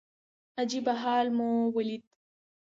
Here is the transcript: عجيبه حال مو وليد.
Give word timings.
عجيبه 0.59 0.95
حال 1.03 1.27
مو 1.37 1.69
وليد. 1.75 2.03